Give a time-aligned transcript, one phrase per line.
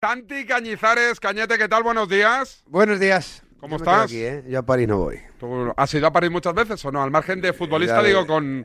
[0.00, 1.82] Santi Cañizares, Cañete, ¿qué tal?
[1.82, 2.62] Buenos días.
[2.66, 3.42] Buenos días.
[3.58, 4.04] ¿Cómo Yo estás?
[4.04, 4.42] Aquí, ¿eh?
[4.48, 5.18] Yo a París no voy.
[5.38, 7.02] ¿Tú has ido a París muchas veces o no?
[7.02, 8.64] Al margen de futbolista, digo, con,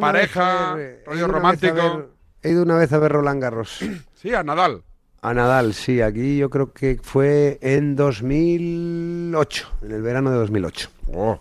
[0.00, 1.74] pareja, ver- rollo romántico.
[1.74, 2.08] ver-
[2.42, 3.80] he ido una vez a ver Roland Garros.
[4.14, 4.84] Sí, a Nadal.
[5.22, 6.00] A Nadal, sí.
[6.00, 10.88] Aquí yo creo que fue en 2008, en el verano de 2008.
[11.12, 11.40] Oh.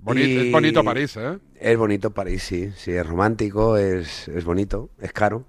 [0.00, 1.38] Boni- Y- Es bonito París, ¿eh?
[1.58, 2.70] Es bonito París, sí.
[2.76, 5.44] Sí, es romántico, es, es bonito, es caro.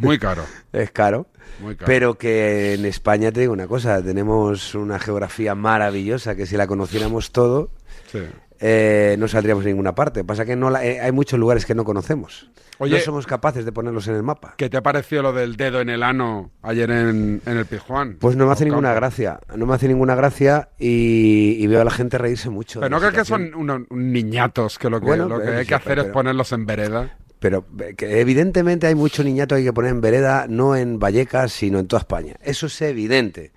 [0.00, 0.42] Muy caro.
[0.72, 1.26] Es caro.
[1.60, 1.86] Muy caro.
[1.86, 6.66] Pero que en España te digo una cosa, tenemos una geografía maravillosa que si la
[6.66, 7.70] conociéramos todo,
[8.12, 8.20] Sí.
[8.60, 10.24] eh, no saldríamos a ninguna parte.
[10.24, 12.50] Pasa que no la- eh, hay muchos lugares que no conocemos.
[12.80, 14.54] Oye- no somos capaces de ponerlos en el mapa.
[14.56, 18.18] ¿Qué te pareció lo del dedo en el ano ayer en, en el Pizjuán?
[18.20, 21.84] Pues no me hace ninguna gracia, no me hace ninguna gracia y, y veo a
[21.84, 22.78] la gente reírse mucho.
[22.78, 25.58] de Pero no crees que son unos niñatos que lo que, Bueno, lo que pero
[25.58, 27.16] hay que hacer es ponerlos en vereda?
[27.38, 30.98] Pero eh, que evidentemente hay mucho niñato que hay que poner en vereda, no en
[30.98, 32.36] Vallecas, sino en toda España.
[32.42, 33.52] Eso es evidente.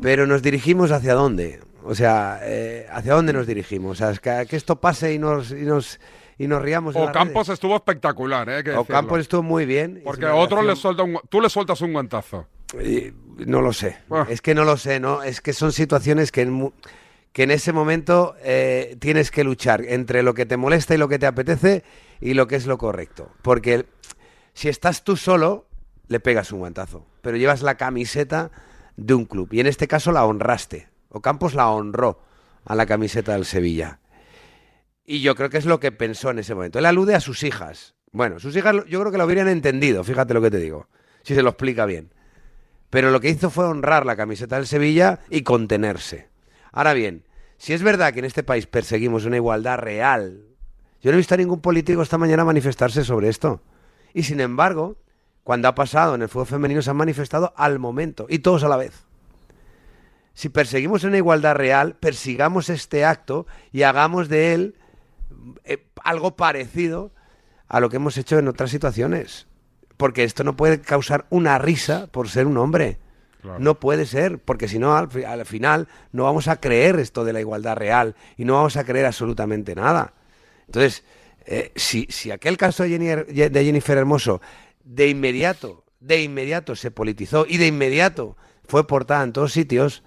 [0.00, 1.60] Pero nos dirigimos hacia dónde?
[1.84, 3.92] O sea, eh, ¿hacia dónde nos dirigimos?
[3.92, 6.00] O sea, es que, que esto pase y nos, y nos,
[6.38, 6.96] y nos riamos.
[6.96, 8.64] Ocampos estuvo espectacular, ¿eh?
[8.64, 10.00] Que Ocampos estuvo muy bien.
[10.04, 12.46] Porque una otro le suelta un, tú le sueltas un guantazo.
[12.82, 13.12] Y
[13.44, 13.98] no lo sé.
[14.10, 14.26] Ah.
[14.28, 15.22] Es que no lo sé, ¿no?
[15.22, 16.72] Es que son situaciones que en,
[17.32, 21.08] que en ese momento eh, tienes que luchar entre lo que te molesta y lo
[21.08, 21.82] que te apetece
[22.20, 23.30] y lo que es lo correcto.
[23.42, 23.86] Porque
[24.52, 25.66] si estás tú solo,
[26.08, 27.06] le pegas un guantazo.
[27.22, 28.50] Pero llevas la camiseta
[28.96, 29.48] de un club.
[29.52, 30.88] Y en este caso la honraste.
[31.08, 32.22] Ocampos la honró
[32.64, 34.00] a la camiseta del Sevilla.
[35.04, 36.78] Y yo creo que es lo que pensó en ese momento.
[36.78, 37.94] Él alude a sus hijas.
[38.12, 40.88] Bueno, sus hijas yo creo que lo habrían entendido, fíjate lo que te digo.
[41.22, 42.12] Si se lo explica bien
[42.92, 46.28] pero lo que hizo fue honrar la camiseta del Sevilla y contenerse.
[46.72, 47.24] Ahora bien,
[47.58, 50.42] si es verdad que en este país perseguimos una igualdad real,
[51.00, 53.60] yo no he visto a ningún político esta mañana manifestarse sobre esto.
[54.14, 54.96] Y sin embargo,
[55.44, 58.68] cuando ha pasado en el fútbol femenino se han manifestado al momento y todos a
[58.68, 59.06] la vez.
[60.34, 64.76] Si perseguimos una igualdad real, persigamos este acto y hagamos de él
[65.64, 67.12] eh, algo parecido
[67.68, 69.46] a lo que hemos hecho en otras situaciones.
[69.96, 72.98] Porque esto no puede causar una risa por ser un hombre.
[73.58, 77.32] No puede ser, porque si no, al, al final no vamos a creer esto de
[77.32, 80.14] la igualdad real y no vamos a creer absolutamente nada.
[80.66, 81.04] Entonces,
[81.44, 84.40] eh, si, si aquel caso de, de Jennifer Hermoso
[84.84, 90.02] de inmediato, de inmediato se politizó y de inmediato fue portada en todos sitios,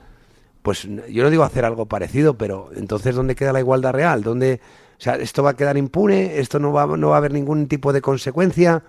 [0.61, 4.23] pues yo no digo hacer algo parecido, pero entonces ¿dónde queda la igualdad real?
[4.23, 4.61] ¿Dónde,
[4.97, 7.67] o sea, esto va a quedar impune, esto no va, no va a haber ningún
[7.67, 8.83] tipo de consecuencia,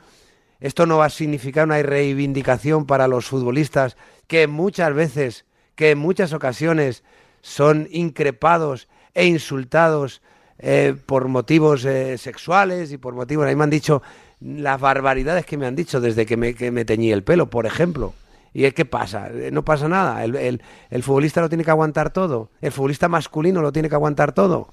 [0.61, 3.97] esto no va a significar una reivindicación para los futbolistas
[4.27, 5.45] que muchas veces,
[5.75, 7.03] que en muchas ocasiones
[7.43, 10.23] son increpados e insultados
[10.59, 14.03] eh, por motivos eh, sexuales y por motivos, a mí me han dicho
[14.41, 16.53] las barbaridades que me han dicho desde que me,
[16.85, 18.15] teñí el pelo, por ejemplo.
[18.53, 19.29] ¿Y qué pasa?
[19.31, 20.25] Eh, No pasa nada.
[20.25, 22.51] El, el- futbolista lo tiene que aguantar todo.
[22.63, 24.69] El futbolista masculino lo tiene que aguantar todo.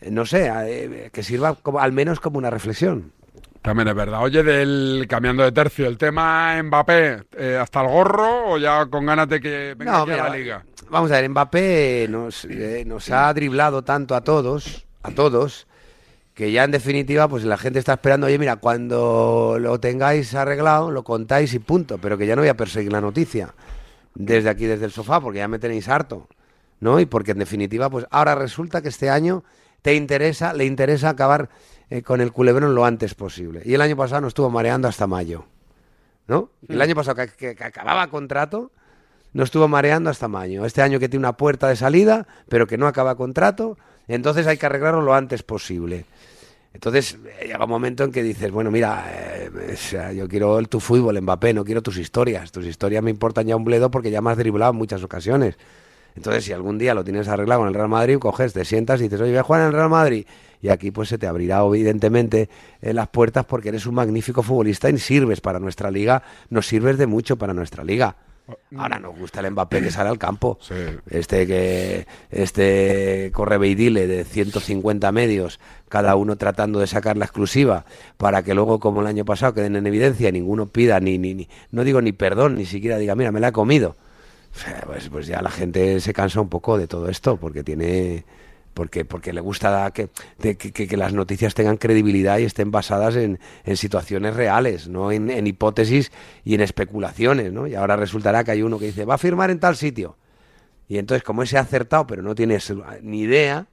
[0.00, 3.12] Eh, No sé, que sirva como, al menos como una reflexión.
[3.66, 4.22] También es verdad.
[4.22, 9.04] Oye, del cambiando de tercio, el tema Mbappé, eh, ¿hasta el gorro o ya con
[9.04, 10.64] ganas de que venga No, aquí a la liga?
[10.88, 15.66] Vamos a ver, Mbappé nos, eh, nos ha driblado tanto a todos, a todos,
[16.32, 20.92] que ya en definitiva, pues la gente está esperando, oye, mira, cuando lo tengáis arreglado,
[20.92, 23.52] lo contáis y punto, pero que ya no voy a perseguir la noticia
[24.14, 26.28] desde aquí, desde el sofá, porque ya me tenéis harto,
[26.78, 27.00] ¿no?
[27.00, 29.42] Y porque en definitiva, pues ahora resulta que este año
[29.82, 31.48] te interesa, le interesa acabar
[31.90, 33.62] eh, con el culebrón lo antes posible.
[33.64, 35.44] Y el año pasado nos estuvo mareando hasta mayo,
[36.26, 36.50] ¿no?
[36.68, 38.72] El año pasado que, que- que acababa contrato,
[39.32, 40.64] nos estuvo mareando hasta mayo.
[40.64, 43.76] Este año que tiene una puerta de salida, pero que no acaba contrato,
[44.08, 46.06] entonces hay que arreglarlo lo antes posible.
[46.72, 50.58] Entonces eh, llega un momento en que dices, bueno, mira, eh, o sea, yo quiero
[50.58, 52.52] el, tu fútbol, Mbappé, no quiero tus historias.
[52.52, 55.56] Tus historias me importan ya un bledo porque ya me has driblado en muchas ocasiones.
[56.16, 59.04] Entonces, si algún día lo tienes arreglado con el Real Madrid, coges, te sientas y
[59.04, 60.26] dices, oye, voy a jugar en el Real Madrid.
[60.62, 62.48] Y aquí pues se te abrirá evidentemente
[62.80, 66.98] eh, las puertas porque eres un magnífico futbolista y sirves para nuestra liga, nos sirves
[66.98, 68.16] de mucho para nuestra liga.
[68.76, 70.58] Ahora nos gusta el Mbappé que sale al campo.
[70.60, 70.74] Sí.
[71.10, 75.58] Este que este corre beidile de 150 medios,
[75.88, 77.84] cada uno tratando de sacar la exclusiva
[78.16, 81.48] para que luego como el año pasado queden en evidencia, ninguno pida ni ni, ni
[81.72, 83.96] no digo ni perdón, ni siquiera diga, mira, me la he comido.
[84.86, 88.24] Pues, pues ya la gente se cansa un poco de todo esto porque tiene
[88.74, 90.10] porque porque le gusta que,
[90.40, 95.30] que, que- las noticias tengan credibilidad y estén basadas en, en situaciones reales, no en,
[95.30, 96.12] en hipótesis
[96.44, 97.66] y en especulaciones, ¿no?
[97.66, 100.16] Y ahora resultará que hay uno que dice, va a firmar en tal sitio.
[100.88, 103.68] Y entonces, como ese ha acertado, pero no tienes ni idea,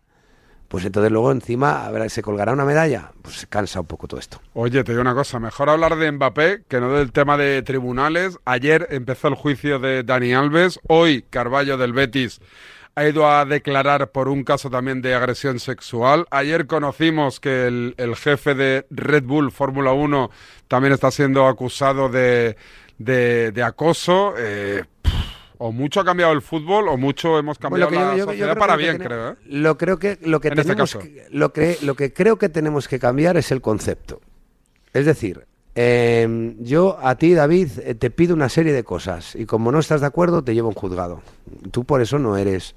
[0.73, 4.41] pues entonces luego encima se colgará una medalla, pues se cansa un poco todo esto.
[4.55, 8.39] Oye, te digo una cosa, mejor hablar de Mbappé que no del tema de tribunales.
[8.43, 12.41] Ayer empezó el juicio de Dani Alves, hoy Carballo del Betis
[12.95, 16.25] ha ido a declarar por un caso también de agresión sexual.
[16.31, 20.31] Ayer conocimos que el, el jefe de Red Bull Fórmula 1
[20.67, 22.57] también está siendo acusado de,
[22.97, 24.33] de, de acoso.
[24.39, 24.85] Eh,
[25.65, 28.49] o mucho ha cambiado el fútbol o mucho hemos cambiado Bueno, la yo- yo- sociedad
[28.51, 29.29] creo para bien, creo.
[29.31, 29.35] ¿eh?
[29.45, 30.99] Lo creo que lo que En este tenemos caso.
[30.99, 34.19] que- lo que lo que creo que tenemos que cambiar es el concepto.
[34.91, 39.45] Es decir, eh, yo a ti David eh, te pido una serie de cosas y
[39.45, 41.21] como no estás de acuerdo te llevo a un juzgado.
[41.71, 42.75] Tú por eso no eres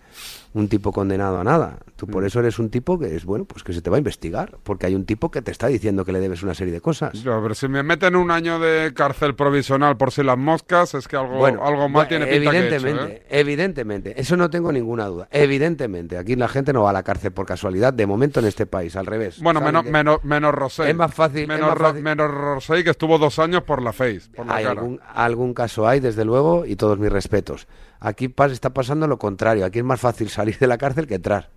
[0.55, 1.79] un tipo condenado a nada.
[1.97, 2.11] Tú Mm.
[2.11, 4.57] por eso eres un tipo que es bueno, pues que se te va a investigar,
[4.63, 7.13] porque hay un tipo que te está diciendo que le debes una serie de cosas.
[7.23, 11.09] Yo, pero si me meten un año de cárcel provisional por si las moscas, es
[11.09, 13.23] que algo, algo mal bueno, tiene pinta que he hecho, evidentemente, ¿eh?
[13.29, 15.29] evidentemente, eso no tengo ninguna duda.
[15.31, 18.65] Evidentemente, aquí la gente no va a la cárcel por casualidad, de momento en este
[18.67, 19.41] país, al revés.
[19.41, 20.89] Bueno, menos, menos, menos Rosell.
[20.89, 22.03] Es más fácil- es Menos, más Ro- fácil.
[22.03, 24.81] menos Rosell, que estuvo dos años por la face, por la hay cara.
[24.81, 27.67] algún, algún caso hay, desde luego, y todos mis respetos.
[27.99, 29.65] Aquí está pasando lo contrario.
[29.65, 31.51] Aquí es más fácil salir de la cárcel que entrar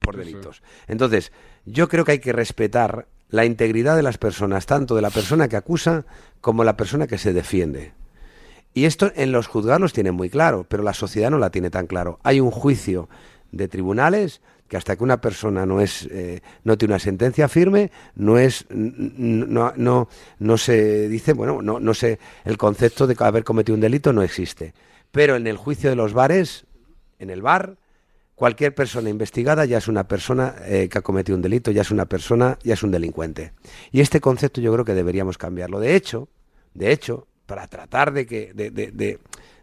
[0.00, 0.22] por Hmm.
[0.22, 0.32] Sí, sí.
[0.32, 0.62] delitos.
[0.86, 1.32] Entonces,
[1.66, 5.48] yo creo que hay que respetar la integridad de las personas, tanto de la persona
[5.48, 6.06] que acusa
[6.40, 7.92] como la persona que se defiende.
[8.72, 11.68] Y esto en los juzgados los tienen muy claro, pero la sociedad no la tiene
[11.68, 12.18] tan claro.
[12.22, 13.08] Hay un juicio
[13.56, 17.90] de tribunales que hasta que una persona no es eh, no tiene una sentencia firme,
[18.16, 20.08] no es no, no,
[20.38, 24.22] no se dice, bueno, no, no sé, el concepto de haber cometido un delito no
[24.22, 24.72] existe.
[25.12, 26.64] Pero en el juicio de los bares,
[27.18, 27.76] en el bar,
[28.34, 31.90] cualquier persona investigada ya es una persona eh, que ha cometido un delito, ya es
[31.90, 33.52] una persona, ya es un delincuente.
[33.92, 35.78] Y este concepto yo creo que deberíamos cambiarlo.
[35.78, 36.28] De hecho,
[36.72, 38.90] de hecho, para tratar de que de- de-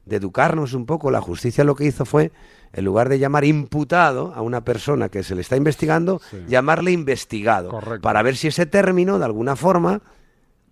[0.06, 2.32] de educarnos un poco, la justicia lo que hizo fue,
[2.74, 6.38] en lugar de llamar imputado a una persona que se le está investigando, Sí.
[6.48, 8.02] llamarle investigado, Correcto.
[8.02, 10.02] para ver si ese término, de alguna forma,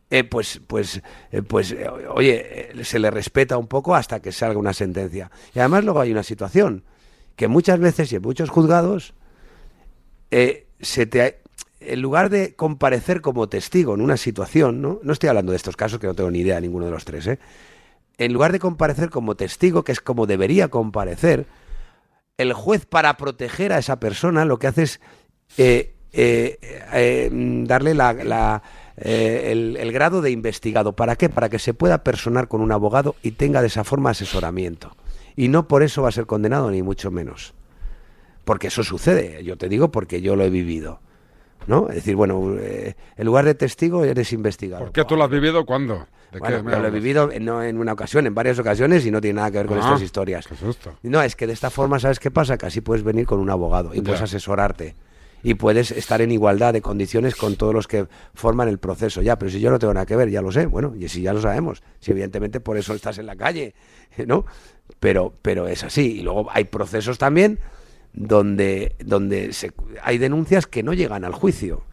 [0.10, 1.02] eh, pues, pues,
[1.32, 5.30] eh, pues, eh, oye, se le respeta un poco hasta que salga una sentencia.
[5.54, 6.84] Y además luego hay una situación
[7.36, 9.14] que muchas veces y en muchos juzgados,
[10.32, 11.40] se te,
[11.80, 15.00] en lugar de comparecer como testigo en una situación, ¿no?
[15.04, 17.06] no estoy hablando de estos casos que no tengo ni idea de ninguno de los
[17.06, 17.40] tres, ¿eh?
[18.18, 21.46] en lugar de comparecer como testigo, que es como debería comparecer,
[22.40, 25.02] el juez para proteger a esa persona lo que hace es
[25.58, 26.58] eh, eh,
[26.94, 30.96] eh, mm, darle el, el grado de investigado.
[30.96, 31.28] ¿Para qué?
[31.28, 34.96] Para que se pueda personar con un abogado y tenga de esa forma asesoramiento.
[35.36, 37.54] Y no por eso va a ser condenado, ni mucho menos.
[38.46, 41.02] Porque eso sucede, yo te digo porque yo lo he vivido.
[41.68, 41.90] ¿No?
[41.90, 44.84] Es decir, bueno, eh, en lugar de testigo eres investigado.
[44.84, 46.08] ¿Por qué tú lo has vivido cuándo?
[46.32, 48.58] ¿De Bueno, qué me yo lo he vivido eh, no en una ocasión, en varias
[48.60, 50.48] ocasiones y no tiene nada que ver con Ah, estas historias.
[50.48, 50.94] qué susto.
[51.04, 52.58] No, es que de esta forma, ¿sabes qué pasa?
[52.58, 54.04] Que así puedes venir con un abogado y Ya.
[54.04, 54.96] puedes asesorarte.
[55.42, 59.22] Y puedes estar en igualdad de condiciones con todos los que forman el proceso.
[59.22, 60.66] Ya, pero si yo no tengo nada que ver, ya lo sé.
[60.66, 61.82] Bueno, y si ya lo sabemos.
[62.00, 63.74] Si evidentemente por eso estás en la calle,
[64.28, 64.46] ¿no?
[65.00, 66.20] Pero, pero es así.
[66.20, 67.60] Y luego hay procesos también
[68.14, 69.74] donde, donde se-
[70.04, 71.84] hay denuncias que no llegan al juicio.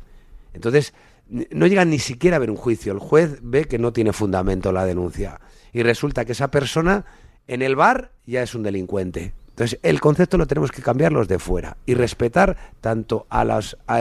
[0.55, 0.95] Entonces,
[1.29, 2.93] no llegan ni siquiera a ver un juicio.
[2.93, 5.41] El juez ve que no tiene fundamento la denuncia.
[5.73, 7.05] Y resulta que esa persona
[7.47, 9.35] en el bar ya es un delincuente.
[9.51, 13.77] Entonces, el concepto lo tenemos que cambiar los de fuera y respetar tanto a los,
[13.87, 14.01] a,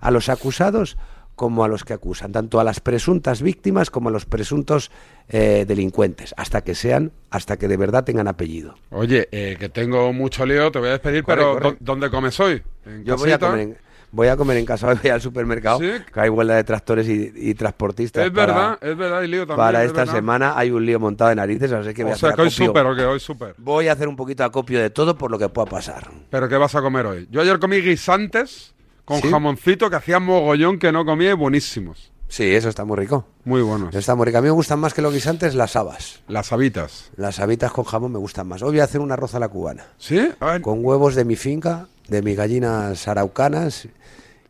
[0.00, 0.96] a los acusados
[1.34, 4.90] como a los que acusan, tanto a las presuntas víctimas como a los presuntos
[5.28, 8.76] eh, delincuentes, hasta que sean, hasta que de verdad tengan apellido.
[8.90, 11.70] Oye, eh, que tengo mucho lío, te voy a despedir, Corre, pero corre.
[11.70, 12.62] ¿dó- ¿dónde comes hoy?
[12.86, 13.76] ¿En Yo voy a comer en,
[14.12, 15.90] voy a comer en casa, hoy voy al supermercado, ¿Sí?
[16.12, 18.26] que hay huelga de tractores y, y transportistas.
[18.26, 19.56] Es para- verdad, es verdad, hay lío también.
[19.66, 20.14] Para es esta verdad.
[20.14, 22.50] semana hay un lío montado de narices, así que voy a sea, hacer que hoy
[22.50, 23.54] súper, o que hoy súper.
[23.58, 26.10] Voy a hacer un poquito de acopio de todo por lo que pueda pasar.
[26.30, 27.26] ¿Pero qué vas a comer hoy?
[27.30, 28.73] Yo ayer comí guisantes
[29.04, 29.30] con ¿Sí?
[29.30, 32.12] jamoncito que hacía mogollón que no comía y buenísimos.
[32.28, 33.26] Sí, eso está muy rico.
[33.44, 33.94] Muy buenos.
[33.94, 34.38] Está muy rico.
[34.38, 36.22] A mí me gustan más que los guisantes las habas.
[36.26, 37.10] Las habitas.
[37.16, 38.62] Las habitas con jamón me gustan más.
[38.62, 39.86] Hoy voy a hacer un arroz a la cubana.
[39.98, 40.28] ¿Sí?
[40.40, 43.86] A ver, Con huevos de mi finca, de mis gallinas araucanas.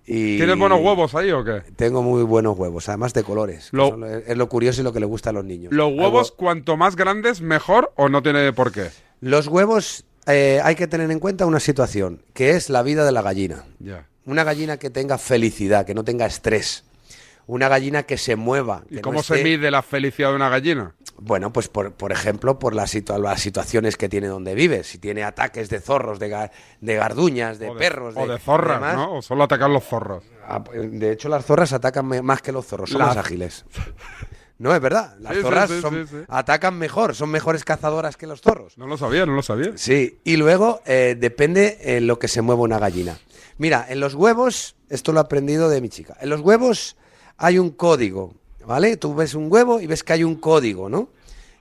[0.06, 1.62] Y ¿Tienes buenos huevos ahí o qué?
[1.76, 3.68] Tengo muy buenos huevos, además de colores.
[3.72, 5.72] Lo- son es lo curioso y lo que le gusta a los niños.
[5.72, 8.90] ¿Los huevos hue- cuanto más grandes mejor o no tiene por qué?
[9.20, 13.12] Los huevos eh, hay que tener en cuenta una situación, que es la vida de
[13.12, 13.64] la gallina.
[13.78, 14.06] Ya.
[14.26, 16.84] Una gallina que tenga felicidad, que no tenga estrés.
[17.46, 18.84] Una gallina que se mueva.
[18.90, 20.94] ¿Y no cómo se mide la felicidad de una gallina?
[21.18, 24.82] Bueno, pues por, por ejemplo, por las, situa- las situaciones que tiene donde vive.
[24.82, 26.50] Si tiene ataques de zorros, de, ga-
[26.80, 28.14] de garduñas, de, o de, perros.
[28.16, 28.96] o de zorras, demás.
[28.96, 29.16] ¿no?
[29.18, 30.24] O solo atacan los zorros.
[30.48, 33.64] Ah, De hecho, las zorras atacan más que los zorros, son más ágiles.
[34.58, 35.16] No, es verdad.
[35.18, 36.16] Las Sí, zorras sí, son- sí.
[36.28, 38.78] atacan mejor, son mejores cazadoras que los zorros.
[38.78, 39.72] No lo sabía, no lo sabía.
[39.76, 43.18] Sí, y luego eh, depende en lo que se mueva una gallina.
[43.58, 46.96] Mira, en los huevos, esto lo he aprendido de mi chica, en los huevos
[47.36, 48.34] hay un código,
[48.64, 48.96] ¿vale?
[48.96, 51.08] Tú ves un huevo y ves que hay un código, ¿no?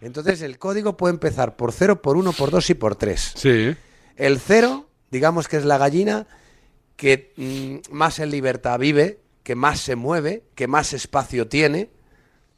[0.01, 3.33] Entonces el código puede empezar por 0, por 1, por 2 y por 3.
[3.35, 3.75] Sí.
[4.17, 6.27] El 0, digamos que es la gallina
[6.95, 11.89] que mm, más en libertad vive, que más se mueve, que más espacio tiene,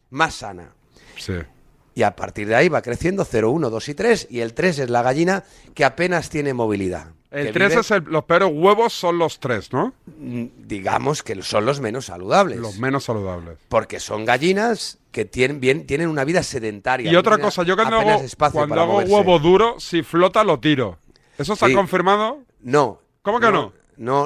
[0.10, 0.72] más sana.
[1.18, 1.34] Sí.
[1.94, 4.28] Y a partir de ahí va creciendo 0, 1, 2 y 3.
[4.30, 5.44] Y el 3 es la gallina
[5.74, 7.08] que apenas tiene movilidad.
[7.32, 9.94] El que 3 vive, es el, los peores huevos son los 3, ¿no?
[10.18, 12.60] mm, Digamos que son los menos saludables.
[12.60, 13.58] Los menos saludables.
[13.70, 17.10] porque son gallinas que tienen, bien, tienen una vida sedentaria.
[17.10, 18.22] Y otra cosa, yo cuando hago,
[18.52, 19.14] cuando hago moverse.
[19.14, 20.98] huevo duro, si flota lo tiro.
[21.38, 21.74] ¿Eso está Sí.
[21.74, 22.40] confirmado?
[22.62, 23.00] No.
[23.22, 23.52] ¿Cómo que no?
[23.52, 23.74] No,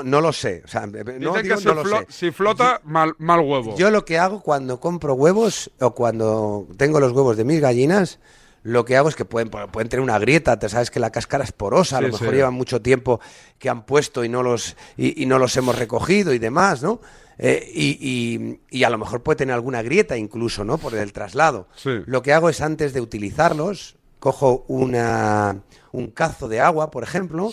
[0.03, 0.61] no lo sé.
[0.65, 2.05] O sea, no, Dicen digo, que si, no lo flo- sé.
[2.09, 3.75] si flota, mal, mal huevo.
[3.77, 8.19] Yo lo que hago cuando compro huevos o cuando tengo los huevos de mis gallinas,
[8.63, 11.43] lo que hago es que pueden, pueden tener una grieta, te sabes que la cáscara
[11.43, 12.35] es porosa, a lo mejor sí.
[12.35, 13.21] llevan mucho tiempo
[13.57, 16.99] que han puesto y no los, y, y no los hemos recogido y demás, ¿no?
[17.37, 20.77] Eh, y, y- y a lo mejor puede tener alguna grieta incluso, ¿no?
[20.77, 21.69] Por el traslado.
[21.73, 21.91] Sí.
[22.05, 25.61] Lo que hago es antes de utilizarlos, cojo una,
[25.93, 27.51] un cazo de agua, por ejemplo.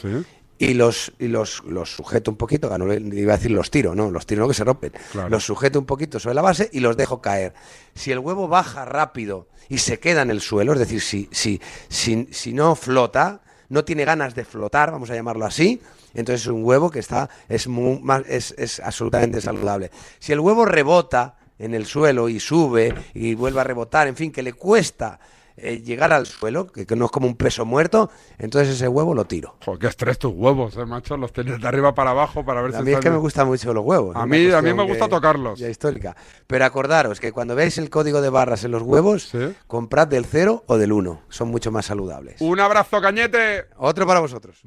[0.59, 4.11] Y los y los, los sujeto un poquito, le- iba a decir los tiro, no,
[4.11, 4.93] los tiro no que se rompen.
[5.13, 5.29] Claro.
[5.29, 7.53] Los sujeto un poquito sobre la base y los dejo caer.
[7.95, 11.61] Si el huevo baja rápido y se queda en el suelo, es decir, si, si,
[11.89, 15.81] si, si no flota, no tiene ganas de flotar, vamos a llamarlo así,
[16.15, 17.69] entonces es un huevo que está, es,
[18.29, 19.91] es, es absolutamente saludable.
[20.21, 24.31] Si el huevo rebota en el suelo y sube y vuelve a rebotar, en fin,
[24.31, 25.19] que le cuesta
[25.57, 29.15] eh, llegar al suelo, que, que no es como un peso muerto, entonces ese huevo
[29.15, 29.57] lo tiro.
[29.65, 31.17] Joder, qué estrés tus huevos, eh, macho.
[31.17, 33.47] Los tienes de arriba para abajo para ver A si mí es que me gustan
[33.47, 34.15] mucho los huevos.
[34.17, 35.59] A mí- a mí me gusta que- tocarlos.
[35.59, 36.17] ya histórica.
[36.47, 39.55] Pero acordaros que cuando veáis el código de barras en los huevos, Sí.
[39.67, 41.23] comprad del 0 o del 1.
[41.29, 42.41] Son mucho más saludables.
[42.41, 43.65] Un abrazo, cañete.
[43.79, 44.61] Otro para vosotros.